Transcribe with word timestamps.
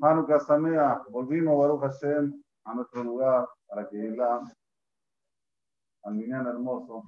Hanukkah 0.00 0.40
Samea, 0.40 1.02
volvimos 1.10 1.58
Baruch 1.58 1.82
Hashem 1.82 2.42
a 2.64 2.74
nuestro 2.74 3.04
lugar 3.04 3.48
para 3.66 3.88
que 3.88 3.96
la 4.10 4.40
al 6.02 6.14
minyan 6.14 6.46
hermoso. 6.46 7.02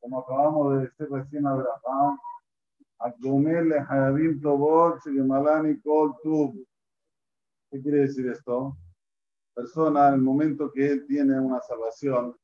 Como 0.00 0.18
acabamos 0.20 0.74
de 0.74 0.80
decir 0.80 1.08
recién 1.10 1.46
a 1.46 1.52
Abraham, 1.52 2.18
Akdumel 2.98 3.68
le 3.68 3.78
Hayabim 3.78 4.40
Tobot, 4.40 5.00
Shigemalani 5.04 5.80
Kol 5.80 6.14
Tub. 6.22 6.54
¿Qué 7.70 7.80
quiere 7.80 8.00
decir 8.00 8.28
esto? 8.28 8.76
Persona, 9.54 10.08
en 10.08 10.14
el 10.14 10.20
momento 10.20 10.70
que 10.70 10.86
él 10.86 11.06
tiene 11.06 11.38
una 11.40 11.60
salvación, 11.60 12.36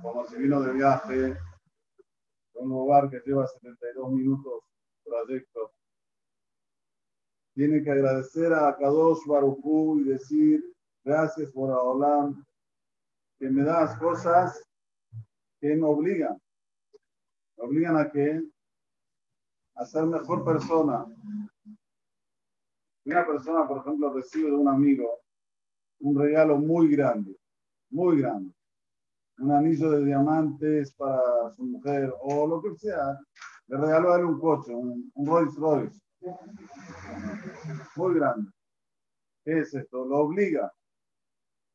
como 0.00 0.26
si 0.26 0.36
vino 0.36 0.60
de 0.60 0.72
viaje, 0.72 1.36
un 2.66 2.78
lugar 2.78 3.08
que 3.10 3.22
lleva 3.24 3.46
72 3.46 4.12
minutos 4.12 4.62
trayecto. 5.04 5.72
Tiene 7.54 7.82
que 7.82 7.90
agradecer 7.90 8.52
a 8.52 8.76
Kadosh 8.76 9.26
Baruchu 9.26 10.00
y 10.00 10.04
decir, 10.04 10.62
gracias 11.04 11.50
por 11.52 11.70
Olam, 11.70 12.44
que 13.38 13.48
me 13.48 13.62
das 13.62 13.98
cosas 13.98 14.62
que 15.60 15.74
me 15.74 15.84
obligan. 15.84 16.40
Obligan 17.56 17.96
a 17.96 18.10
que 18.10 18.42
a 19.76 19.84
ser 19.86 20.04
mejor 20.04 20.44
persona. 20.44 21.06
Una 23.04 23.26
persona, 23.26 23.66
por 23.66 23.78
ejemplo, 23.78 24.12
recibe 24.12 24.50
de 24.50 24.56
un 24.56 24.68
amigo 24.68 25.20
un 26.00 26.18
regalo 26.18 26.58
muy 26.58 26.88
grande, 26.94 27.36
muy 27.90 28.20
grande. 28.20 28.52
Un 29.38 29.52
anillo 29.52 29.90
de 29.90 30.04
diamantes 30.04 30.94
para 30.94 31.50
su 31.54 31.64
mujer 31.64 32.12
o 32.20 32.46
lo 32.46 32.62
que 32.62 32.74
sea. 32.76 33.18
Le 33.68 33.76
regaló 33.76 34.12
a 34.12 34.18
él 34.18 34.24
un 34.24 34.40
coche, 34.40 34.74
un, 34.74 35.12
Rolls 35.26 35.54
Royce. 35.56 36.00
Muy 37.96 38.14
grande. 38.14 38.50
¿Qué 39.44 39.60
es 39.60 39.74
esto? 39.74 40.04
Lo 40.06 40.18
obliga. 40.20 40.72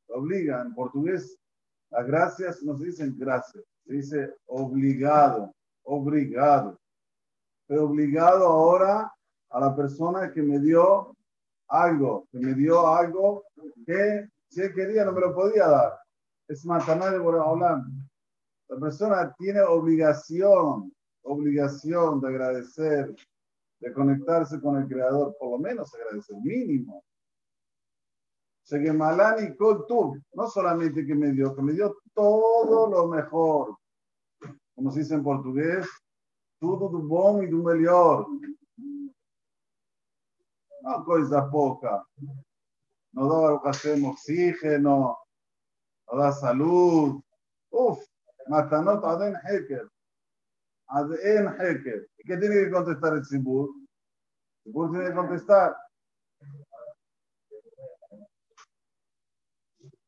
Lo 0.08 0.16
obliga. 0.16 0.62
En 0.62 0.74
portugués, 0.74 1.38
las 1.92 2.08
gracias 2.08 2.64
no 2.64 2.78
se 2.78 2.86
dicen 2.86 3.16
gracias, 3.18 3.64
se 3.86 3.94
dice 3.94 4.36
obligado, 4.46 5.54
obligado. 5.84 6.80
Pero 7.68 7.86
obligado 7.86 8.46
ahora 8.46 9.14
a 9.50 9.60
la 9.60 9.76
persona 9.76 10.32
que 10.32 10.42
me 10.42 10.60
dio 10.60 11.16
algo, 11.68 12.28
que 12.32 12.40
me 12.40 12.54
dio 12.54 12.88
algo 12.88 13.44
que 13.86 14.30
si 14.50 14.62
él 14.62 14.74
quería 14.74 15.06
no 15.06 15.12
me 15.12 15.22
lo 15.22 15.34
podía 15.34 15.68
dar. 15.68 16.01
Es 16.52 16.66
Mataná 16.66 17.10
de 17.12 17.18
Boraholam. 17.18 18.10
La 18.68 18.78
persona 18.78 19.34
tiene 19.40 19.62
obligación, 19.62 20.94
obligación 21.24 22.20
de 22.20 22.28
agradecer, 22.28 23.16
de 23.80 23.94
conectarse 23.94 24.60
con 24.60 24.76
el 24.76 24.86
Creador, 24.86 25.34
por 25.40 25.52
lo 25.52 25.60
menos 25.60 25.96
agradecer, 25.96 26.36
mínimo. 26.44 27.06
Malani 28.94 29.56
Koltur, 29.56 30.22
no 30.34 30.48
solamente 30.48 31.06
que 31.06 31.16
me 31.16 31.32
dio, 31.32 31.56
que 31.56 31.62
me 31.62 31.72
dio 31.72 31.96
todo 32.14 32.90
lo 32.90 33.08
mejor. 33.08 33.78
Como 34.76 34.92
se 34.92 35.00
dice 35.00 35.16
en 35.16 35.24
portugués, 35.24 35.88
todo 36.60 36.92
tu 36.92 37.08
bom 37.08 37.44
y 37.44 37.50
tu 37.50 37.64
mejor. 37.64 38.28
No 40.82 41.06
cosa 41.06 41.50
poca. 41.50 42.06
Nos 43.14 43.30
da 43.30 43.70
hacemos 43.70 44.16
oxígeno, 44.16 45.18
salud. 46.32 47.22
Uf, 47.72 48.00
matanot 48.48 49.04
aden 49.04 49.36
heker. 49.44 49.90
Aden 50.88 51.48
heker. 51.60 52.08
¿Y 52.18 52.24
qué 52.28 52.38
tiene 52.38 52.56
que 52.56 52.72
contestar 52.72 53.14
el 53.14 53.26
Sibur? 53.26 53.70
El 54.66 54.72
Sibur 54.72 54.92
tiene 54.92 55.08
que 55.08 55.16
contestar. 55.16 55.76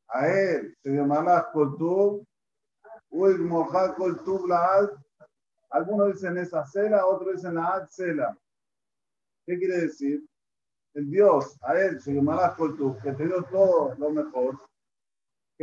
A 0.09 0.27
él 0.27 0.77
se 0.83 0.91
llama 0.91 1.49
Koltub, 1.51 2.23
Uy, 3.09 3.37
Moja 3.39 3.95
Koltub 3.95 4.47
Laal. 4.47 4.91
Algunos 5.71 6.13
dicen 6.13 6.37
esa 6.37 6.63
cela, 6.65 7.05
otros 7.05 7.35
dicen 7.37 7.55
la 7.55 7.87
cela. 7.89 8.37
¿Qué 9.45 9.57
quiere 9.57 9.81
decir? 9.81 10.23
el 10.93 11.09
Dios, 11.09 11.57
a 11.63 11.73
Él, 11.79 11.99
su 11.99 12.11
tú, 12.77 12.97
que 13.01 13.11
te 13.13 13.25
dio 13.25 13.43
todo 13.45 13.95
lo 13.97 14.09
mejor, 14.11 14.59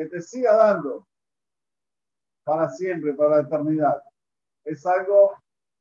que 0.00 0.06
te 0.06 0.22
siga 0.22 0.56
dando 0.56 1.06
para 2.42 2.70
siempre, 2.70 3.12
para 3.12 3.36
la 3.36 3.42
eternidad. 3.42 4.02
Es 4.64 4.86
algo 4.86 5.34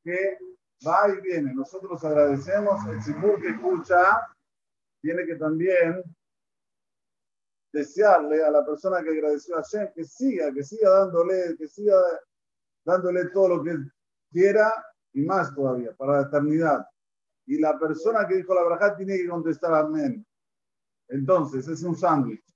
que 0.04 0.38
va 0.86 1.08
y 1.10 1.22
viene. 1.22 1.54
Nosotros 1.54 2.04
agradecemos. 2.04 2.86
El 2.88 3.02
Sibur 3.02 3.42
que 3.42 3.50
escucha 3.50 4.28
tiene 5.02 5.26
que 5.26 5.36
también 5.36 6.04
desearle 7.72 8.44
a 8.44 8.52
la 8.52 8.66
persona 8.66 9.02
que 9.02 9.10
agradeció 9.10 9.58
a 9.58 9.62
Shem 9.62 9.94
que 9.94 10.04
siga, 10.04 10.52
que 10.52 10.64
siga 10.64 10.90
dándole, 10.90 11.56
que 11.58 11.68
siga 11.68 11.96
dándole 12.84 13.30
todo 13.30 13.56
lo 13.56 13.64
que 13.64 13.78
quiera 14.32 14.74
y 15.14 15.22
más 15.22 15.56
todavía 15.56 15.94
para 15.96 16.22
la 16.22 16.28
eternidad 16.28 16.86
y 17.46 17.58
la 17.58 17.80
persona 17.80 18.28
que 18.28 18.36
dijo 18.36 18.54
la 18.54 18.64
braja 18.64 18.98
tiene 18.98 19.18
que 19.18 19.30
contestar 19.30 19.74
amén. 19.74 20.26
Entonces, 21.08 21.68
es 21.68 21.82
un 21.84 21.96
sándwich. 21.96 22.49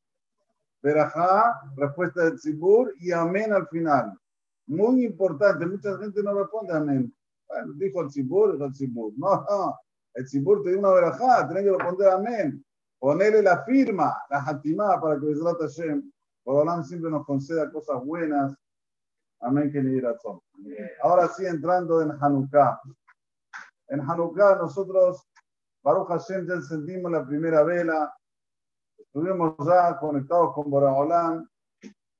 Verajá, 0.84 1.62
respuesta 1.78 2.26
del 2.26 2.36
Tzibur 2.36 2.94
y 3.00 3.14
amén 3.14 3.54
al 3.54 3.66
final. 3.70 4.20
Muy 4.68 5.06
importante, 5.06 5.66
mucha 5.66 5.98
gente 5.98 6.22
no 6.22 6.34
responde 6.34 6.74
amén. 6.74 7.16
Bueno, 7.48 7.74
dijo 7.78 8.02
el 8.02 8.10
Tzibur, 8.10 8.52
dijo 8.52 8.66
el 8.66 8.74
Tzibur. 8.74 9.14
No, 9.16 9.46
no, 9.50 9.80
el 10.14 10.26
Tzibur 10.26 10.62
te 10.62 10.72
dio 10.72 10.80
una 10.80 10.92
verajá, 10.92 11.48
tenés 11.48 11.64
que 11.64 11.72
responder 11.72 12.10
amén. 12.10 12.66
Ponerle 13.00 13.42
la 13.42 13.64
firma, 13.64 14.14
la 14.30 14.44
hatimá, 14.44 15.00
para 15.00 15.18
que 15.20 15.26
Besrat 15.28 15.58
Hashem, 15.60 16.12
por 16.44 16.86
siempre 16.86 17.10
nos 17.10 17.26
conceda 17.26 17.72
cosas 17.72 18.04
buenas. 18.04 18.54
Amén, 19.40 19.72
que 19.72 19.82
ni 19.82 20.02
Ahora 21.02 21.30
sí, 21.30 21.46
entrando 21.46 22.02
en 22.02 22.12
Hanukkah. 22.12 22.80
En 23.88 24.02
Hanukkah 24.02 24.58
nosotros, 24.58 25.30
Baruch 25.82 26.10
Hashem, 26.10 26.46
ya 26.46 26.56
encendimos 26.56 27.12
la 27.12 27.26
primera 27.26 27.64
vela, 27.64 28.14
estuvimos 29.14 29.56
ya 29.64 30.00
conectados 30.00 30.56
con 30.56 30.72
Boraholam, 30.72 31.48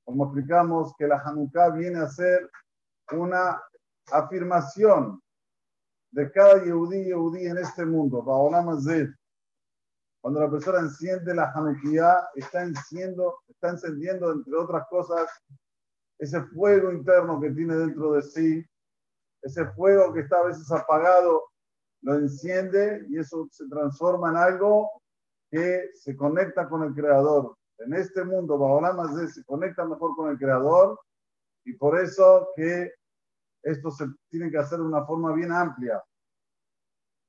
como 0.04 0.26
explicamos 0.26 0.94
que 0.96 1.08
la 1.08 1.18
Hanukkah 1.18 1.70
viene 1.70 1.98
a 1.98 2.08
ser 2.08 2.48
una 3.10 3.60
afirmación 4.12 5.20
de 6.12 6.30
cada 6.30 6.62
Yehudí 6.62 7.06
Yehudí 7.06 7.46
en 7.46 7.58
este 7.58 7.84
mundo, 7.84 8.22
Cuando 10.20 10.40
la 10.40 10.48
persona 10.48 10.78
enciende 10.78 11.34
la 11.34 11.50
Hanukkah, 11.52 12.28
está 12.36 12.62
encendiendo, 12.62 13.40
está 13.48 13.70
encendiendo, 13.70 14.30
entre 14.30 14.54
otras 14.54 14.86
cosas, 14.88 15.28
ese 16.20 16.42
fuego 16.42 16.92
interno 16.92 17.40
que 17.40 17.50
tiene 17.50 17.74
dentro 17.74 18.12
de 18.12 18.22
sí, 18.22 18.64
ese 19.42 19.66
fuego 19.72 20.12
que 20.12 20.20
está 20.20 20.38
a 20.38 20.44
veces 20.44 20.70
apagado 20.70 21.42
lo 22.02 22.14
enciende 22.14 23.04
y 23.08 23.18
eso 23.18 23.48
se 23.50 23.66
transforma 23.68 24.30
en 24.30 24.36
algo 24.36 25.02
que 25.54 25.90
se 25.94 26.16
conecta 26.16 26.68
con 26.68 26.82
el 26.82 26.92
Creador. 26.92 27.56
En 27.78 27.94
este 27.94 28.24
mundo, 28.24 28.58
más 28.92 29.14
se 29.32 29.44
conecta 29.44 29.84
mejor 29.84 30.16
con 30.16 30.28
el 30.30 30.36
Creador 30.36 30.98
y 31.64 31.74
por 31.74 31.96
eso 31.96 32.48
que 32.56 32.92
esto 33.62 33.92
se 33.92 34.06
tiene 34.30 34.50
que 34.50 34.58
hacer 34.58 34.80
de 34.80 34.84
una 34.84 35.04
forma 35.04 35.32
bien 35.32 35.52
amplia. 35.52 36.02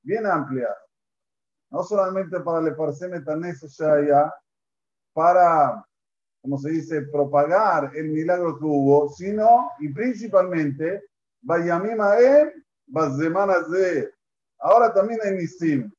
Bien 0.02 0.26
amplia. 0.26 0.68
No 1.70 1.84
solamente 1.84 2.40
para 2.40 2.66
el 2.66 2.74
Parseme 2.74 3.20
sea 3.68 4.04
ya 4.04 4.34
para, 5.12 5.86
como 6.42 6.58
se 6.58 6.70
dice, 6.70 7.02
propagar 7.02 7.92
el 7.94 8.08
milagro 8.08 8.58
que 8.58 8.64
hubo, 8.64 9.08
sino 9.10 9.70
y 9.78 9.88
principalmente, 9.92 11.04
él, 12.18 12.66
semanas 13.18 13.70
de 13.70 14.12
Ahora 14.58 14.92
también 14.92 15.20
hay 15.22 15.34
misim. 15.34 15.92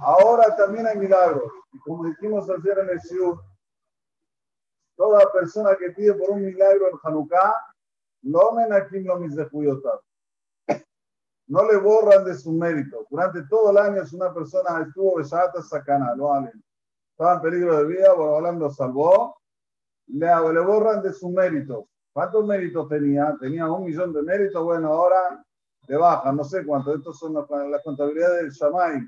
Ahora 0.00 0.56
también 0.56 0.86
hay 0.86 0.98
milagros. 0.98 1.52
Y 1.72 1.78
como 1.80 2.04
dijimos 2.04 2.48
ayer 2.50 2.78
en 2.78 2.90
el 2.90 2.98
Shiur, 2.98 3.40
toda 4.96 5.30
persona 5.32 5.76
que 5.76 5.90
pide 5.90 6.14
por 6.14 6.30
un 6.30 6.44
milagro 6.44 6.88
en 6.88 6.98
Hanukkah, 7.02 7.54
no 8.22 8.50
No 11.46 11.64
le 11.64 11.76
borran 11.78 12.24
de 12.24 12.34
su 12.34 12.52
mérito. 12.52 13.06
Durante 13.10 13.42
todo 13.48 13.70
el 13.70 13.78
año, 13.78 14.04
si 14.04 14.16
una 14.16 14.32
persona 14.32 14.82
estuvo 14.86 15.16
besata, 15.16 15.62
sacana, 15.62 16.14
lo 16.14 16.32
hacen. 16.32 16.62
Estaba 17.12 17.34
en 17.34 17.40
peligro 17.40 17.76
de 17.78 17.84
vida, 17.84 18.10
hablando 18.10 18.66
lo 18.66 18.70
salvó. 18.70 19.36
Le, 20.06 20.26
le 20.26 20.60
borran 20.60 21.02
de 21.02 21.12
su 21.12 21.30
mérito. 21.30 21.88
¿Cuántos 22.12 22.44
méritos 22.46 22.88
tenía? 22.88 23.36
Tenía 23.40 23.70
un 23.70 23.84
millón 23.84 24.12
de 24.12 24.22
méritos. 24.22 24.62
Bueno, 24.62 24.92
ahora 24.92 25.44
de 25.86 25.96
baja, 25.96 26.32
no 26.32 26.44
sé 26.44 26.64
cuánto, 26.64 26.94
estos 26.94 27.18
son 27.18 27.34
las, 27.34 27.50
la 27.50 27.82
contabilidades 27.82 28.42
del 28.42 28.50
Shamay. 28.50 29.00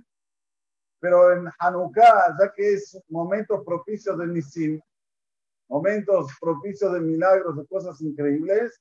Pero 1.03 1.33
en 1.33 1.51
Hanukkah, 1.59 2.37
ya 2.39 2.53
que 2.53 2.75
es 2.75 2.97
momentos 3.09 3.65
propicios 3.65 4.17
del 4.17 4.33
Nisim, 4.33 4.81
momentos 5.69 6.31
propicios 6.41 6.93
de 6.93 7.01
milagros, 7.01 7.57
de 7.57 7.67
cosas 7.67 8.01
increíbles, 8.01 8.81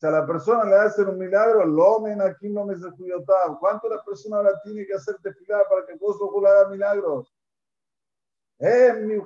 Si 0.00 0.06
a 0.06 0.10
la 0.12 0.24
persona 0.24 0.62
le 0.64 0.76
hacen 0.76 1.08
un 1.08 1.18
milagro, 1.18 1.66
lo 1.66 1.98
men 1.98 2.22
aquí 2.22 2.48
no 2.48 2.64
me 2.64 2.76
se 2.76 2.86
¿Cuánto 3.58 3.88
la 3.88 4.04
persona 4.04 4.36
ahora 4.36 4.60
tiene 4.62 4.86
que 4.86 4.94
hacer 4.94 5.16
tefilar 5.20 5.64
para 5.68 5.84
que 5.84 5.94
le 6.40 6.48
haga 6.48 6.68
milagros? 6.68 7.34
En 8.60 9.08
mi 9.08 9.18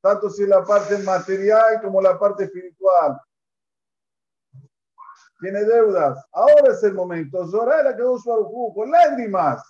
Tanto 0.00 0.30
si 0.30 0.46
la 0.46 0.64
parte 0.64 0.96
material 0.98 1.82
como 1.82 2.00
la 2.00 2.18
parte 2.18 2.44
espiritual. 2.44 3.20
Tiene 5.40 5.64
deudas. 5.64 6.24
Ahora 6.32 6.72
es 6.72 6.82
el 6.82 6.94
momento. 6.94 7.44
Llorar 7.50 7.86
a 7.86 7.96
quedó 7.96 8.18
su 8.18 8.72
con 8.74 8.90
lágrimas. 8.90 9.62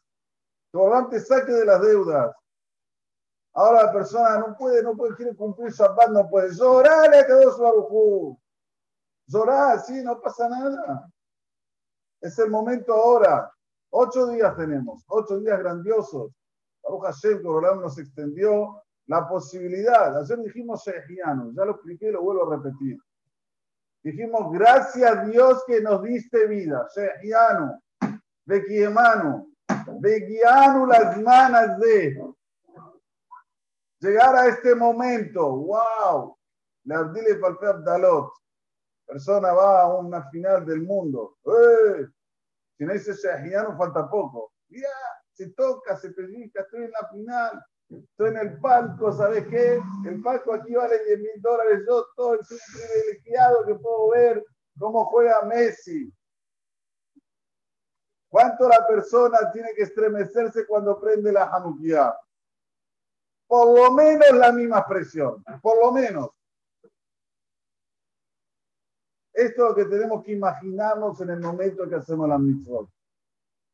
Tu 0.73 0.81
te 1.11 1.21
saque 1.21 1.53
de 1.53 1.65
las 1.65 1.81
deudas. 1.81 2.35
Ahora 3.55 3.85
la 3.85 3.93
persona 3.93 4.39
no 4.39 4.57
puede, 4.57 4.83
no 4.83 4.97
puede, 4.97 5.17
quiere 5.17 5.35
cumplir 5.35 5.73
Shabbat, 5.73 6.11
no 6.11 6.29
puede. 6.29 6.55
Llorar 6.55 7.11
quedó 7.27 7.53
su 7.57 7.67
arujú. 7.67 8.39
Llorar, 9.27 9.81
sí, 9.81 10.03
no 10.03 10.21
pasa 10.21 10.49
nada. 10.49 11.11
Es 12.21 12.39
el 12.39 12.51
momento 12.51 12.93
ahora. 12.93 13.53
Ocho 13.91 14.27
días 14.27 14.55
tenemos, 14.57 15.03
ocho 15.09 15.39
días 15.39 15.59
grandiosos. 15.59 16.31
Baruch 16.83 17.05
Hashem, 17.05 17.43
Corolán 17.43 17.81
nos 17.81 17.99
extendió 17.99 18.83
la 19.07 19.27
posibilidad. 19.27 20.17
Ayer 20.19 20.39
dijimos 20.41 20.85
Shehiano, 20.85 21.53
ya 21.55 21.65
lo 21.65 21.73
expliqué 21.73 22.13
lo 22.13 22.23
vuelvo 22.23 22.53
a 22.53 22.57
repetir. 22.57 22.99
Dijimos, 24.03 24.53
gracias 24.53 25.11
a 25.11 25.25
Dios 25.25 25.63
que 25.67 25.81
nos 25.81 26.03
diste 26.03 26.47
vida. 26.47 26.87
Shehiano, 26.95 27.83
Bekiemano, 28.45 29.49
Bekianu 30.01 30.87
las 30.87 31.21
manos 31.21 31.79
de 31.81 32.17
llegar 34.01 34.37
a 34.37 34.47
este 34.47 34.75
momento, 34.75 35.57
wow, 35.57 36.37
le 36.85 36.95
Abdile 36.95 37.35
Palpe 37.37 37.67
Abdalot, 37.67 38.33
persona 39.07 39.53
va 39.53 39.83
a 39.83 39.97
una 39.97 40.29
final 40.31 40.65
del 40.65 40.83
mundo, 40.83 41.39
¡Eh! 41.45 42.07
si 42.77 42.85
no 42.85 42.93
dice 42.93 43.15
falta 43.77 44.09
poco, 44.09 44.53
ya, 44.69 44.89
se 45.33 45.51
toca, 45.51 45.97
se 45.97 46.11
pellizca, 46.11 46.63
estoy 46.63 46.85
en 46.85 46.93
la 46.93 47.09
final, 47.09 47.65
estoy 47.91 48.31
en 48.31 48.37
el 48.37 48.61
palco, 48.61 49.13
¿sabes 49.13 49.47
qué? 49.49 49.81
El 50.07 50.23
palco 50.23 50.55
aquí 50.55 50.75
vale 50.75 51.05
10 51.05 51.19
mil 51.19 51.43
dólares, 51.43 51.85
yo 51.87 52.07
un 52.17 52.39
privilegiado 52.39 53.67
que 53.67 53.75
puedo 53.77 54.11
ver 54.11 54.45
cómo 54.79 55.05
juega 55.07 55.43
Messi. 55.43 56.13
¿Cuánto 58.31 58.69
la 58.69 58.87
persona 58.87 59.51
tiene 59.53 59.73
que 59.75 59.83
estremecerse 59.83 60.67
cuando 60.67 61.01
prende 61.01 61.33
la 61.33 61.45
Hanukkah? 61.45 62.15
por 63.49 63.75
lo 63.75 63.93
menos 63.93 64.31
la 64.35 64.53
misma 64.53 64.79
expresión, 64.81 65.43
por 65.63 65.83
lo 65.83 65.91
menos. 65.91 66.31
Esto 69.33 69.63
es 69.63 69.69
lo 69.71 69.75
que 69.75 69.85
tenemos 69.87 70.23
que 70.23 70.33
imaginarnos 70.33 71.21
en 71.23 71.31
el 71.31 71.41
momento 71.41 71.89
que 71.89 71.95
hacemos 71.95 72.29
la 72.29 72.39
mitzvot. 72.39 72.91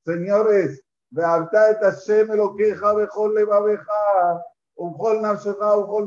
Señores, 0.05 0.83
lo 1.15 2.57
queja, 2.57 2.93
le 3.29 3.45
va 3.45 3.57
a 3.57 4.45
un 4.77 4.97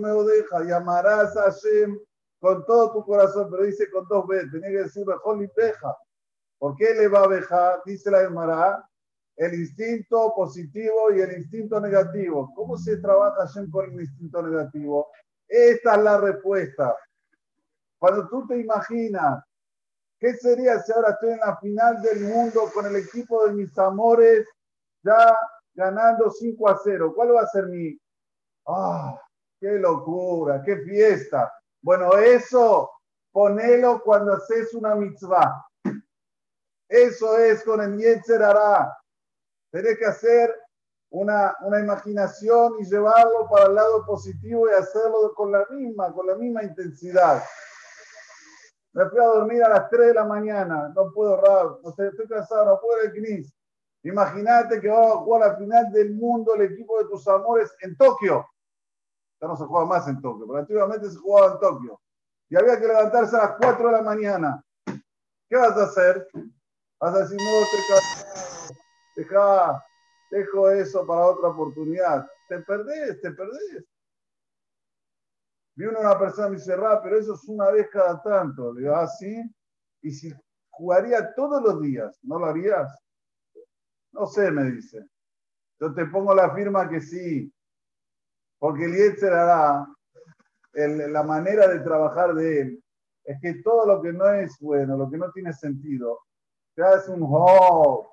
me 0.01 0.65
llamarás 0.65 1.37
a 1.37 1.43
Hashem 1.43 1.97
con 2.39 2.65
todo 2.65 2.91
tu 2.91 3.05
corazón, 3.05 3.49
pero 3.49 3.63
dice 3.63 3.89
con 3.89 4.07
dos 4.07 4.27
veces, 4.27 4.51
tenía 4.51 4.69
que 4.69 4.83
decir 4.83 5.05
Bejol 5.05 5.43
y 5.43 5.47
peja. 5.47 5.95
¿Por 6.59 6.75
qué 6.75 6.93
le 6.93 7.07
va 7.07 7.23
a 7.23 7.27
dejar? 7.27 7.81
Dice 7.85 8.11
la 8.11 8.21
Gemara, 8.21 8.87
el 9.37 9.53
instinto 9.53 10.33
positivo 10.35 11.11
y 11.13 11.21
el 11.21 11.37
instinto 11.37 11.79
negativo. 11.79 12.51
¿Cómo 12.55 12.77
se 12.77 12.97
trabaja 12.97 13.47
con 13.71 13.85
el 13.91 14.01
instinto 14.01 14.41
negativo? 14.41 15.07
Esta 15.47 15.95
es 15.95 16.03
la 16.03 16.17
respuesta. 16.19 16.95
Cuando 17.97 18.27
tú 18.27 18.45
te 18.47 18.59
imaginas, 18.59 19.43
¿qué 20.19 20.33
sería 20.33 20.79
si 20.79 20.91
ahora 20.91 21.11
estoy 21.11 21.31
en 21.31 21.39
la 21.39 21.57
final 21.57 22.01
del 22.01 22.21
mundo 22.21 22.69
con 22.73 22.85
el 22.85 22.95
equipo 22.97 23.47
de 23.47 23.53
mis 23.53 23.77
amores 23.77 24.47
ya 25.03 25.37
ganando 25.73 26.29
5 26.29 26.69
a 26.69 26.79
0? 26.83 27.13
¿Cuál 27.15 27.35
va 27.35 27.41
a 27.41 27.47
ser 27.47 27.67
mi... 27.67 27.97
¡Ah! 28.67 29.19
¡Qué 29.59 29.71
locura! 29.79 30.61
¡Qué 30.63 30.77
fiesta! 30.77 31.51
Bueno, 31.81 32.11
eso 32.17 32.91
ponelo 33.31 34.01
cuando 34.03 34.33
haces 34.33 34.73
una 34.73 34.95
mitzvah. 34.95 35.63
Eso 36.89 37.37
es 37.37 37.63
con 37.63 37.81
el 37.81 37.97
Yetzer 37.97 38.41
Hará. 38.41 38.97
Tenés 39.71 39.97
que 39.97 40.05
hacer 40.05 40.55
una, 41.09 41.55
una, 41.61 41.79
imaginación 41.79 42.73
y 42.79 42.85
llevarlo 42.85 43.47
para 43.49 43.67
el 43.67 43.75
lado 43.75 44.05
positivo 44.05 44.67
y 44.67 44.73
hacerlo 44.73 45.33
con 45.35 45.51
la 45.51 45.65
misma, 45.69 46.11
con 46.13 46.27
la 46.27 46.35
misma 46.35 46.63
intensidad. 46.63 47.43
Me 48.93 49.09
fui 49.09 49.19
a 49.19 49.25
dormir 49.25 49.63
a 49.63 49.69
las 49.69 49.89
3 49.89 50.07
de 50.07 50.13
la 50.13 50.25
mañana, 50.25 50.91
no 50.95 51.11
puedo, 51.13 51.37
Rab, 51.37 51.79
no 51.83 51.89
estoy 51.89 52.27
cansado, 52.27 52.65
no 52.65 52.79
puedo 52.79 53.01
el 53.01 53.11
CNIS. 53.11 53.56
Imagínate 54.07 54.79
que 54.79 54.87
vamos 54.87 55.11
a 55.11 55.17
jugar 55.17 55.49
la 55.49 55.57
final 55.57 55.91
del 55.91 56.13
mundo 56.13 56.55
el 56.55 56.61
equipo 56.71 56.97
de 56.97 57.09
tus 57.09 57.27
amores 57.27 57.75
en 57.81 57.97
Tokio. 57.97 58.47
Ya 59.41 59.47
no 59.47 59.57
se 59.57 59.65
juega 59.65 59.85
más 59.85 60.07
en 60.07 60.21
Tokio, 60.21 60.47
pero 60.47 60.59
antiguamente 60.59 61.09
se 61.09 61.17
jugaba 61.17 61.53
en 61.53 61.59
Tokio. 61.59 62.01
Y 62.49 62.55
había 62.55 62.79
que 62.79 62.87
levantarse 62.87 63.35
a 63.35 63.39
las 63.39 63.57
4 63.59 63.87
de 63.87 63.91
la 63.91 64.01
mañana. 64.01 64.63
¿Qué 65.49 65.57
vas 65.57 65.77
a 65.77 65.83
hacer? 65.83 66.25
Vas 66.99 67.15
a 67.15 67.19
decir, 67.19 67.37
no, 67.37 67.51
cansado 67.89 68.71
deja, 69.17 69.83
dejo 70.31 70.69
eso 70.69 71.05
para 71.05 71.25
otra 71.25 71.49
oportunidad. 71.49 72.25
Te 72.47 72.59
perdés, 72.59 73.19
te 73.19 73.31
perdés. 73.31 73.85
Vi 75.75 75.85
una 75.85 76.17
persona 76.17 76.47
me 76.47 76.55
dice, 76.55 76.75
pero 77.03 77.19
eso 77.19 77.33
es 77.33 77.43
una 77.49 77.71
vez 77.71 77.89
cada 77.91 78.21
tanto. 78.23 78.73
Le 78.73 78.81
digo, 78.81 78.95
ah. 78.95 79.07
Y 80.01 80.11
si 80.11 80.33
jugaría 80.69 81.33
todos 81.35 81.61
los 81.61 81.81
días, 81.81 82.17
¿no 82.23 82.39
lo 82.39 82.45
harías? 82.45 83.06
No 84.11 84.25
sé, 84.25 84.51
me 84.51 84.71
dice. 84.71 85.05
Yo 85.79 85.93
te 85.93 86.05
pongo 86.05 86.33
la 86.33 86.53
firma 86.53 86.89
que 86.89 87.01
sí. 87.01 87.51
Porque 88.59 88.85
el 88.85 88.95
Yetzer 88.95 89.33
hará, 89.33 89.87
la 90.73 91.23
manera 91.23 91.67
de 91.67 91.79
trabajar 91.79 92.33
de 92.33 92.61
él, 92.61 92.83
es 93.23 93.39
que 93.41 93.61
todo 93.61 93.85
lo 93.85 94.01
que 94.01 94.13
no 94.13 94.27
es 94.31 94.57
bueno, 94.59 94.97
lo 94.97 95.09
que 95.09 95.17
no 95.17 95.31
tiene 95.31 95.53
sentido, 95.53 96.19
te 96.75 96.83
hace 96.83 97.11
un 97.11 97.21
ho, 97.23 98.11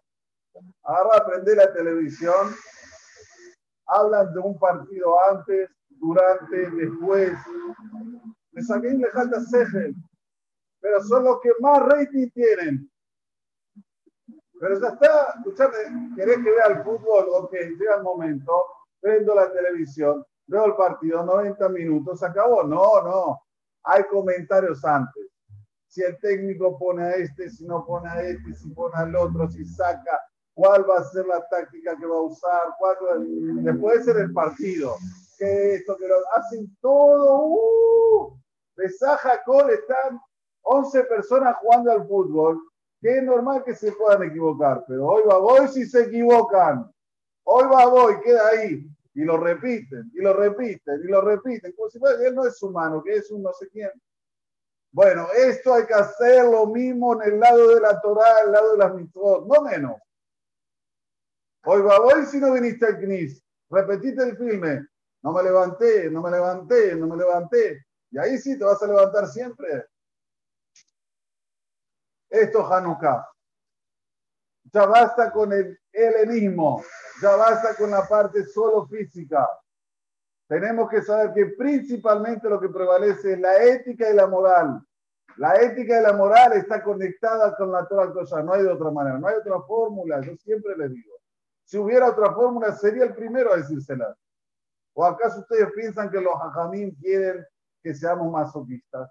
Ahora 0.83 1.25
prende 1.27 1.57
la 1.57 1.73
televisión, 1.73 2.55
hablan 3.87 4.33
de 4.33 4.41
un 4.41 4.59
partido 4.59 5.17
antes, 5.31 5.71
durante, 5.89 6.71
después. 6.71 7.33
Le 8.53 9.11
falta 9.11 9.39
pero 10.81 11.03
son 11.03 11.25
los 11.25 11.41
que 11.41 11.51
más 11.61 11.81
rating 11.81 12.29
tienen. 12.31 12.91
Pero 14.65 14.81
ya 14.81 14.89
está, 14.89 15.35
escuchame, 15.37 16.15
querés 16.17 16.37
que 16.39 16.51
vea 16.51 16.67
el 16.69 16.83
fútbol, 16.83 17.27
ok, 17.33 17.53
llega 17.53 17.97
el 17.97 18.03
momento, 18.03 18.65
prendo 18.99 19.35
la 19.35 19.53
televisión, 19.53 20.25
veo 20.47 20.65
el 20.65 20.75
partido, 20.75 21.23
90 21.23 21.69
minutos, 21.69 22.21
se 22.21 22.25
acabó. 22.25 22.63
No, 22.63 23.03
no, 23.03 23.43
hay 23.83 24.05
comentarios 24.05 24.83
antes. 24.87 25.23
Si 25.87 26.03
el 26.03 26.19
técnico 26.19 26.79
pone 26.79 27.03
a 27.03 27.11
este, 27.11 27.51
si 27.51 27.67
no 27.67 27.85
pone 27.85 28.09
a 28.09 28.23
este, 28.23 28.55
si 28.55 28.71
pone 28.71 28.95
al 28.97 29.15
otro, 29.15 29.51
si 29.51 29.67
saca, 29.67 30.19
cuál 30.55 30.89
va 30.89 31.01
a 31.01 31.05
ser 31.05 31.27
la 31.27 31.47
táctica 31.47 31.95
que 31.99 32.07
va 32.07 32.17
a 32.17 32.23
usar, 32.23 32.63
cuál 32.79 32.97
después 33.65 34.07
ser 34.07 34.17
el 34.17 34.33
partido, 34.33 34.97
que 35.37 35.75
esto, 35.75 35.95
que 35.99 36.09
lo 36.09 36.17
hacen 36.37 36.75
todo, 36.81 37.49
uh, 37.49 38.41
Besaja 38.77 39.43
Col 39.45 39.69
están 39.69 40.19
11 40.63 41.05
personas 41.05 41.55
jugando 41.61 41.93
al 41.93 42.09
fútbol, 42.09 42.59
que 43.05 43.19
es 43.19 43.23
normal 43.23 43.63
que 43.63 43.75
se 43.75 43.93
puedan 43.93 44.23
equivocar, 44.23 44.83
pero 44.89 45.07
hoy 45.07 45.25
va 45.31 45.37
voy 45.37 45.69
si 45.69 45.85
se 45.85 46.05
equivocan, 46.05 46.91
hoy 47.43 47.65
va 47.65 47.85
voy, 47.85 48.19
queda 48.23 48.49
ahí, 48.49 48.89
y 49.13 49.25
lo 49.25 49.37
repiten, 49.37 50.11
y 50.15 50.23
lo 50.23 50.33
repiten, 50.33 51.03
y 51.05 51.09
lo 51.09 51.21
repiten, 51.21 51.73
como 51.73 51.91
si 51.91 51.99
fuera, 51.99 52.27
él 52.27 52.35
no 52.35 52.47
es 52.47 52.63
humano, 52.63 53.03
que 53.05 53.17
es 53.17 53.31
un 53.31 53.43
no 53.43 53.53
sé 53.53 53.69
quién. 53.69 53.91
Bueno, 54.91 55.27
esto 55.37 55.75
hay 55.75 55.85
que 55.85 55.93
hacer 55.93 56.47
lo 56.47 56.67
mismo 56.69 57.21
en 57.21 57.35
el 57.35 57.41
lado 57.41 57.75
de 57.75 57.81
la 57.83 58.01
Torah, 58.01 58.41
el 58.43 58.53
lado 58.53 58.73
de 58.73 58.79
las 58.79 58.95
mitzvot, 58.95 59.47
no 59.49 59.61
menos. 59.61 59.97
Hoy 61.67 61.83
va, 61.83 62.01
hoy 62.01 62.25
si 62.25 62.41
no 62.41 62.55
viniste 62.55 62.87
al 62.87 63.01
CNIS, 63.01 63.45
repetite 63.69 64.23
el 64.23 64.39
filme. 64.39 64.87
No 65.23 65.35
me 65.35 65.43
levanté, 65.43 66.11
no 66.11 66.23
me 66.23 66.31
levanté, 66.31 66.97
no 66.97 67.07
me 67.07 67.19
levanté. 67.19 67.85
Y 68.11 68.17
ahí 68.17 68.39
sí 68.39 68.59
te 68.59 68.65
vas 68.65 68.83
a 68.83 68.87
levantar 68.87 69.27
siempre. 69.27 69.89
Esto 72.29 72.61
es 72.61 72.71
Hanukkah. 72.71 73.29
Ya 74.73 74.87
basta 74.87 75.31
con 75.31 75.53
el 75.53 75.79
helenismo, 75.93 76.83
ya 77.23 77.37
basta 77.37 77.75
con 77.77 77.91
la 77.91 78.07
parte 78.09 78.45
solo 78.45 78.87
física. 78.87 79.49
Tenemos 80.49 80.91
que 80.91 81.03
saber 81.03 81.33
que 81.33 81.47
principalmente 81.57 82.49
lo 82.49 82.61
que 82.61 82.69
prevalece 82.69 83.33
es 83.35 83.41
la 83.41 83.63
ética 83.63 84.11
y 84.11 84.15
la 84.15 84.27
moral. 84.27 84.85
La 85.37 85.61
ética 85.61 85.99
y 85.99 86.03
la 86.03 86.13
moral 86.13 86.53
está 86.53 86.83
conectada 86.83 87.57
con 87.57 87.73
la 87.73 87.87
Torah 87.87 88.13
cosa, 88.13 88.43
no 88.43 88.53
hay 88.53 88.63
de 88.63 88.69
otra 88.69 88.91
manera, 88.91 89.19
no 89.19 89.27
hay 89.27 89.37
otra 89.37 89.61
fórmula, 89.63 90.21
yo 90.21 90.37
siempre 90.37 90.77
les 90.77 90.93
digo. 90.93 91.15
Si 91.65 91.79
hubiera 91.79 92.11
otra 92.11 92.33
fórmula, 92.33 92.73
sería 92.73 93.05
el 93.05 93.15
primero 93.15 93.53
a 93.53 93.57
decírsela. 93.57 94.15
¿O 94.93 95.05
acaso 95.05 95.41
ustedes 95.41 95.73
piensan 95.75 96.11
que 96.11 96.21
los 96.21 96.35
hajamim 96.35 96.95
quieren 96.95 97.45
que 97.83 97.95
seamos 97.95 98.31
masoquistas? 98.31 99.11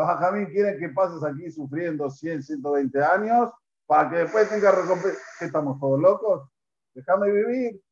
Los 0.00 0.08
hajamim 0.08 0.46
quieren 0.46 0.78
que 0.78 0.88
pases 0.88 1.22
aquí 1.22 1.50
sufriendo 1.50 2.08
100, 2.08 2.42
120 2.42 3.04
años 3.04 3.52
para 3.86 4.08
que 4.08 4.16
después 4.16 4.48
tengas 4.48 4.74
recompensa. 4.74 5.20
¿Qué 5.38 5.44
estamos 5.44 5.78
todos 5.78 6.00
locos? 6.00 6.48
Déjame 6.94 7.30
vivir. 7.30 7.82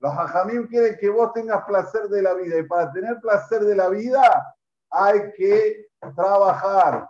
Los 0.00 0.12
hajamim 0.14 0.66
quieren 0.66 0.98
que 0.98 1.08
vos 1.08 1.32
tengas 1.32 1.64
placer 1.64 2.08
de 2.08 2.22
la 2.22 2.34
vida 2.34 2.58
y 2.58 2.64
para 2.64 2.90
tener 2.90 3.20
placer 3.20 3.62
de 3.62 3.76
la 3.76 3.88
vida 3.88 4.56
hay 4.90 5.32
que 5.34 5.86
trabajar. 6.16 7.08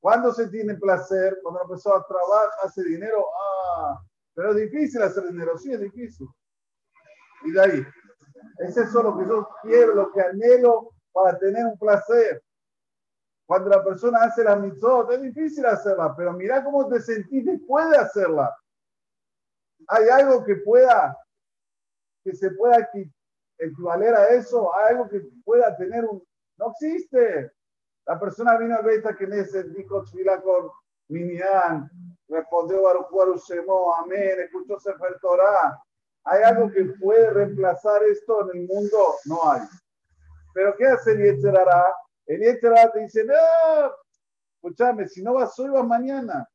¿Cuándo 0.00 0.34
se 0.34 0.48
tiene 0.48 0.74
placer? 0.74 1.38
Cuando 1.40 1.60
la 1.60 1.68
persona 1.68 2.04
trabaja, 2.08 2.56
hace 2.64 2.82
dinero. 2.82 3.26
Ah, 3.40 4.02
pero 4.34 4.50
es 4.50 4.56
difícil 4.56 5.02
hacer 5.02 5.28
dinero. 5.28 5.56
Sí, 5.56 5.72
es 5.72 5.80
difícil. 5.80 6.26
Y 7.44 7.52
de 7.52 7.60
ahí. 7.60 7.86
Es 8.58 8.76
eso 8.76 9.04
lo 9.04 9.16
que 9.16 9.28
yo 9.28 9.48
quiero, 9.62 9.94
lo 9.94 10.10
que 10.10 10.20
anhelo 10.20 10.90
para 11.12 11.38
tener 11.38 11.64
un 11.64 11.78
placer. 11.78 12.42
Cuando 13.50 13.68
la 13.68 13.82
persona 13.82 14.22
hace 14.22 14.44
la 14.44 14.54
mitzvot, 14.54 15.10
es 15.10 15.22
difícil 15.22 15.66
hacerla, 15.66 16.14
pero 16.16 16.32
mira 16.34 16.62
cómo 16.62 16.86
te 16.86 17.00
sentís 17.00 17.44
después 17.44 17.90
de 17.90 17.96
hacerla. 17.96 18.56
Hay 19.88 20.08
algo 20.08 20.44
que 20.44 20.54
pueda, 20.54 21.18
que 22.22 22.32
se 22.32 22.52
pueda 22.52 22.88
equivaler 23.58 24.14
a 24.14 24.28
eso, 24.28 24.72
hay 24.72 24.94
algo 24.94 25.08
que 25.08 25.22
pueda 25.44 25.76
tener 25.76 26.04
un... 26.04 26.24
No 26.58 26.70
existe. 26.70 27.50
La 28.06 28.20
persona 28.20 28.56
vino 28.56 28.76
al 28.76 28.84
Beit 28.84 29.04
Knesset, 29.04 29.66
dijo 29.74 30.04
Tfila 30.04 30.40
con 30.42 30.70
Minyan, 31.08 31.90
respondió 32.28 32.82
Baruch 32.82 33.42
Shemo, 33.48 33.96
amén, 33.96 34.42
escuchó 34.44 34.78
Sefer 34.78 35.18
Torah. 35.18 35.76
¿Hay 36.22 36.44
algo 36.44 36.70
que 36.70 36.84
puede 37.00 37.28
reemplazar 37.30 38.00
esto 38.04 38.48
en 38.48 38.60
el 38.60 38.68
mundo? 38.68 39.16
No 39.24 39.50
hay. 39.50 39.62
Pero 40.54 40.76
¿qué 40.76 40.86
hace 40.86 41.16
Yetzerara? 41.16 41.92
El 42.30 42.38
Yetzerara 42.42 42.92
te 42.92 43.00
dice, 43.00 43.24
no, 43.24 43.34
escúchame, 44.54 45.08
si 45.08 45.20
no 45.20 45.34
vas 45.34 45.58
hoy, 45.58 45.68
vas 45.68 45.84
mañana. 45.84 46.48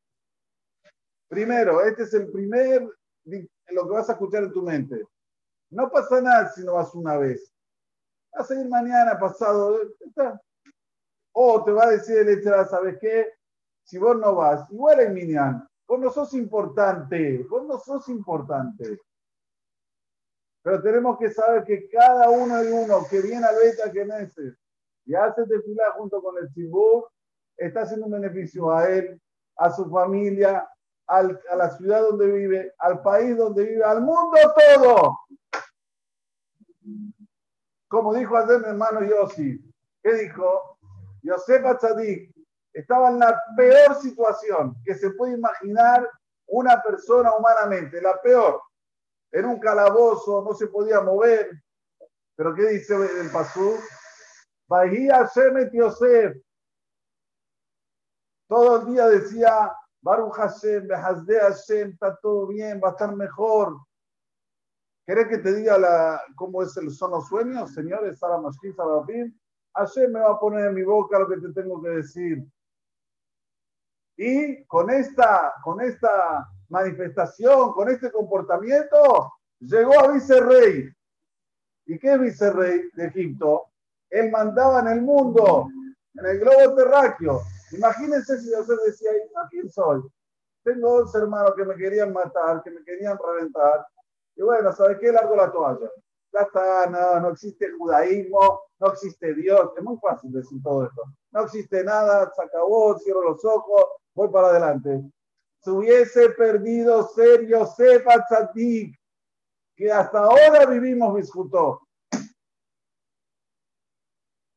Primero, 1.27 1.82
este 1.82 2.03
es 2.03 2.13
el 2.13 2.32
primer, 2.32 2.88
lo 3.25 3.84
que 3.86 3.94
vas 3.94 4.08
a 4.08 4.13
escuchar 4.13 4.46
en 4.46 4.53
tu 4.53 4.62
mente. 4.62 5.05
No 5.72 5.91
pasa 5.91 6.22
nada 6.22 6.50
si 6.53 6.63
no 6.63 6.75
vas 6.75 6.96
una 6.96 7.17
vez. 7.17 7.53
Vas 8.32 8.50
a 8.50 8.55
ir 8.55 8.70
mañana, 8.70 9.20
pasado. 9.20 9.77
O 11.34 11.62
te 11.65 11.72
va 11.74 11.88
a 11.88 11.89
decir 11.89 12.20
el 12.20 12.27
Yetzerara, 12.27 12.65
¿sabes 12.67 12.98
qué? 13.01 13.34
Si 13.84 13.98
vos 13.98 14.17
no 14.17 14.34
vas, 14.34 14.72
igual 14.72 15.01
en 15.01 15.13
Minyan, 15.13 15.67
vos 15.86 16.00
no 16.00 16.10
sos 16.10 16.34
importante, 16.36 17.46
vos 17.50 17.67
no 17.67 17.77
sos 17.79 18.08
importante. 18.08 18.98
Pero 20.62 20.82
tenemos 20.82 21.20
que 21.20 21.29
saber 21.32 21.65
que 21.65 21.89
cada 21.89 22.29
uno 22.29 22.63
y 22.63 22.67
uno 22.67 23.05
que 23.10 23.20
viene 23.20 23.46
al 23.46 23.58
Beta 23.58 23.91
Knesset 23.91 24.55
y 25.05 25.15
hace 25.15 25.45
tefilá 25.45 25.91
junto 25.91 26.21
con 26.21 26.38
el 26.38 26.50
Tzibur, 26.51 27.09
está 27.57 27.81
haciendo 27.81 28.07
un 28.07 28.13
beneficio 28.13 28.71
a 28.71 28.89
él, 28.89 29.21
a 29.57 29.71
su 29.71 29.89
familia, 29.89 30.67
a 31.07 31.24
la 31.55 31.69
ciudad 31.71 32.01
donde 32.01 32.27
vive, 32.31 32.74
al 32.79 33.01
país 33.01 33.38
donde 33.38 33.63
vive, 33.63 33.83
al 33.83 34.01
mundo 34.01 34.38
todo. 34.75 35.19
Como 37.88 38.13
dijo 38.13 38.35
ayer 38.35 38.59
mi 38.62 38.67
hermano 38.67 39.03
Yossi, 39.03 39.59
¿qué 40.01 40.13
dijo? 40.13 40.77
Yosef 41.21 41.65
Atzadik 41.65 42.35
estaba 42.74 43.09
en 43.09 43.19
la 43.19 43.39
peor 43.55 43.95
situación 43.95 44.75
que 44.83 44.95
se 44.95 45.12
puede 45.12 45.33
imaginar 45.33 46.09
una 46.47 46.81
persona 46.81 47.33
humanamente, 47.35 48.01
la 48.01 48.19
peor 48.21 48.62
en 49.31 49.45
un 49.45 49.59
calabozo, 49.59 50.43
no 50.43 50.53
se 50.53 50.67
podía 50.67 51.01
mover. 51.01 51.50
Pero 52.35 52.53
¿qué 52.55 52.67
dice 52.67 52.95
el 52.95 53.29
Pasú? 53.31 53.75
Bahía 54.67 55.29
Shemet 55.34 55.72
Yosef. 55.74 56.38
Todo 58.48 58.81
el 58.81 58.93
día 58.93 59.07
decía, 59.07 59.74
Baruch 60.01 60.36
Hashem, 60.36 60.88
Behazde 60.88 61.39
Hashem, 61.39 61.89
está 61.89 62.15
todo 62.17 62.48
bien, 62.48 62.79
va 62.84 62.89
a 62.89 62.91
estar 62.91 63.15
mejor. 63.15 63.77
¿Querés 65.05 65.27
que 65.27 65.38
te 65.38 65.53
diga 65.53 65.77
la, 65.77 66.22
cómo 66.36 66.63
es 66.63 66.75
el, 66.77 66.89
son 66.91 67.12
los 67.12 67.27
sueños, 67.27 67.74
señores? 67.74 68.17
Sara 68.17 68.39
Mashkin. 68.39 68.75
Hashem 69.74 70.12
me 70.12 70.19
va 70.19 70.31
a 70.31 70.39
poner 70.39 70.67
en 70.67 70.74
mi 70.74 70.84
boca 70.84 71.19
lo 71.19 71.27
que 71.27 71.38
te 71.38 71.53
tengo 71.53 71.81
que 71.81 71.89
decir. 71.89 72.43
Y 74.17 74.63
con 74.65 74.89
esta, 74.89 75.53
con 75.63 75.81
esta 75.81 76.48
manifestación, 76.69 77.74
con 77.74 77.89
este 77.89 78.12
comportamiento, 78.12 79.34
llegó 79.60 80.00
a 80.00 80.12
vicerrey. 80.12 80.89
¿Y 81.86 82.00
qué 82.00 82.13
es 82.13 82.19
vicerrey 82.19 82.89
de 82.93 83.05
Egipto? 83.07 83.72
Él 84.15 84.31
mandaba 84.31 84.79
en 84.81 84.88
el 84.88 85.01
mundo, 85.01 85.67
en 86.13 86.25
el 86.25 86.39
globo 86.39 86.75
terráqueo. 86.75 87.41
Imagínense 87.72 88.39
si 88.39 88.53
José 88.53 88.74
decía, 88.86 89.12
¿y 89.12 89.50
quién 89.50 89.69
soy? 89.69 90.01
Tengo 90.63 90.95
11 90.95 91.17
hermanos 91.17 91.53
que 91.55 91.65
me 91.65 91.75
querían 91.75 92.13
matar, 92.13 92.63
que 92.63 92.72
me 92.72 92.84
querían 92.84 93.17
reventar. 93.17 93.86
Y 94.36 94.41
bueno, 94.41 94.72
¿sabes 94.74 94.98
qué? 95.00 95.12
Largo 95.12 95.36
la 95.36 95.51
toalla. 95.51 95.89
Ya 96.34 96.41
está, 96.41 96.88
no, 96.88 97.19
no 97.22 97.29
existe 97.29 97.72
judaísmo, 97.77 98.62
no 98.79 98.88
existe 98.88 99.34
Dios. 99.34 99.72
Es 99.77 99.84
muy 99.84 99.98
fácil 99.98 100.31
decir 100.31 100.62
todo 100.63 100.86
esto. 100.86 101.03
No 101.31 101.43
existe 101.43 101.84
nada, 101.84 102.31
se 102.36 102.43
acabó, 102.43 102.98
cierro 103.00 103.22
los 103.22 103.43
ojos, 103.45 103.86
voy 104.13 104.29
para 104.29 104.48
adelante 104.50 105.03
se 105.65 105.72
hubiese 105.72 106.29
perdido 106.29 107.07
ser 107.07 107.48
Yosef 107.48 108.07
Atzadik, 108.07 108.95
que 109.75 109.91
hasta 109.91 110.19
ahora 110.19 110.67
vivimos 110.67 111.15
discutó. 111.15 111.85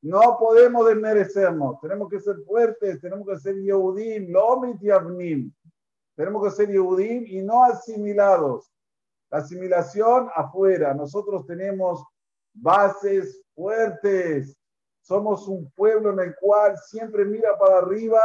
No 0.00 0.36
podemos 0.38 0.86
desmerecernos, 0.86 1.80
tenemos 1.80 2.08
que 2.08 2.20
ser 2.20 2.36
fuertes, 2.46 3.00
tenemos 3.00 3.26
que 3.26 3.38
ser 3.38 3.56
Yehudim, 3.56 4.30
Lomit 4.30 4.80
y 4.82 4.90
Avnim. 4.90 5.52
Tenemos 6.14 6.44
que 6.44 6.50
ser 6.50 6.70
Yehudim 6.70 7.26
y 7.26 7.42
no 7.42 7.64
asimilados. 7.64 8.70
La 9.30 9.38
asimilación 9.38 10.28
afuera. 10.34 10.94
Nosotros 10.94 11.46
tenemos 11.46 12.04
bases 12.54 13.42
fuertes. 13.54 14.56
Somos 15.00 15.48
un 15.48 15.70
pueblo 15.72 16.12
en 16.12 16.20
el 16.20 16.36
cual 16.36 16.76
siempre 16.78 17.24
mira 17.24 17.58
para 17.58 17.78
arriba 17.78 18.20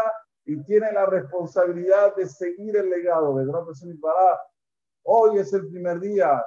y 0.46 0.62
tiene 0.64 0.92
la 0.92 1.06
responsabilidad 1.06 2.16
de 2.16 2.28
seguir 2.28 2.76
el 2.78 2.90
legado 2.90 3.38
de 3.38 3.46
Gran 3.46 3.66
Hoy 5.06 5.38
es 5.38 5.54
el 5.54 5.68
primer 5.68 6.00
día. 6.00 6.44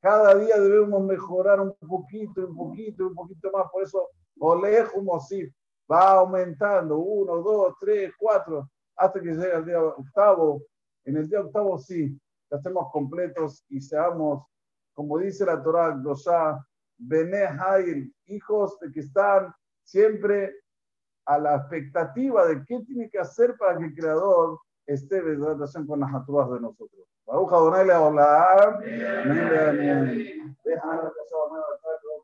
Cada 0.00 0.34
día 0.34 0.58
debemos 0.58 1.02
mejorar 1.04 1.60
un 1.60 1.74
poquito, 1.74 2.46
un 2.46 2.56
poquito, 2.56 3.06
un 3.06 3.14
poquito 3.14 3.50
más. 3.52 3.70
Por 3.70 3.82
eso, 3.82 4.10
Olejo 4.44 5.20
sí 5.20 5.48
va 5.90 6.12
aumentando. 6.12 6.98
Uno, 6.98 7.36
dos, 7.38 7.74
tres, 7.80 8.12
cuatro, 8.18 8.68
hasta 8.96 9.20
que 9.20 9.30
llegue 9.30 9.54
el 9.54 9.64
día 9.64 9.82
octavo. 9.82 10.62
En 11.04 11.16
el 11.16 11.28
día 11.28 11.40
octavo 11.40 11.78
sí, 11.78 12.18
estemos 12.50 12.90
completos 12.92 13.64
y 13.68 13.80
seamos, 13.80 14.44
como 14.92 15.18
dice 15.18 15.44
la 15.44 15.62
Torah, 15.62 15.96
Gosha, 16.02 16.64
Bene 17.04 17.48
hijos 18.26 18.78
de 18.78 18.92
que 18.92 19.00
están 19.00 19.52
siempre 19.82 20.54
a 21.26 21.36
la 21.38 21.56
expectativa 21.56 22.46
de 22.46 22.64
qué 22.64 22.80
tiene 22.86 23.10
que 23.10 23.18
hacer 23.18 23.56
para 23.56 23.76
que 23.76 23.86
el 23.86 23.94
Creador 23.94 24.60
esté 24.86 25.18
en 25.18 25.44
relación 25.44 25.84
con 25.86 25.98
las 25.98 26.14
aturas 26.14 26.50
de 26.50 26.60
nosotros. 26.60 27.08
Baruch 27.26 27.52
Adonai 27.52 27.86
le 27.86 27.94
Déjame 30.64 31.02